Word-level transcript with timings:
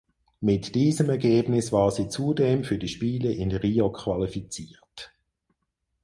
Mit 0.39 0.73
diesem 0.73 1.11
Ergebnis 1.11 1.71
war 1.71 1.91
sie 1.91 2.07
zudem 2.09 2.63
für 2.63 2.79
die 2.79 2.87
Spiele 2.87 3.31
in 3.31 3.51
Rio 3.51 3.91
qualifiziert. 3.91 5.13